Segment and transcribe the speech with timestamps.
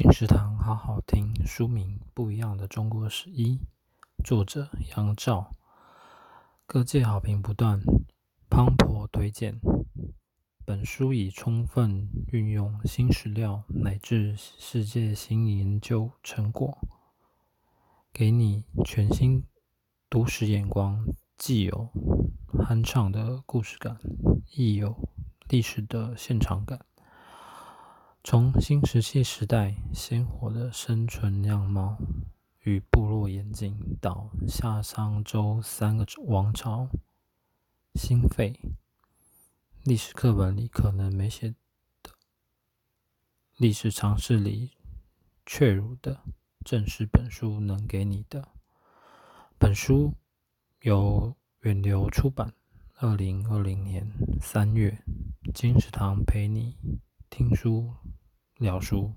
[0.00, 3.58] 金石堂好好听，书名不一样的中国史一，
[4.22, 5.56] 作者杨照，
[6.66, 7.80] 各界好评不断，
[8.48, 9.60] 滂沱推荐。
[10.64, 16.78] 本书已充分运用新史料乃至世界新研究成果，
[18.12, 19.42] 给你全新
[20.08, 21.04] 读史眼光，
[21.36, 21.90] 既有
[22.52, 23.98] 酣畅的故事感，
[24.52, 24.96] 亦有
[25.48, 26.86] 历史的现场感。
[28.24, 31.96] 从新石器时代鲜活的生存样貌
[32.62, 36.90] 与部落演进，到夏商周三个王朝，
[37.94, 38.60] 新废
[39.82, 41.54] 历史课本里可能没写
[42.02, 42.10] 的，
[43.56, 44.72] 历史常识里
[45.46, 46.20] 确如的，
[46.62, 48.46] 正是本书能给你的。
[49.58, 50.12] 本书
[50.82, 52.52] 由远流出版，
[52.96, 54.06] 二零二零年
[54.42, 55.02] 三月，
[55.54, 56.76] 金石堂陪你
[57.30, 57.94] 听书。
[58.58, 59.12] 聊书。